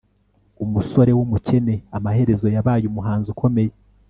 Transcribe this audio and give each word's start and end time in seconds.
umusore 0.63 1.11
wumukene 1.17 1.75
amaherezo 1.97 2.47
yabaye 2.55 2.85
umuhanzi 2.87 3.27
ukomeye 3.33 3.71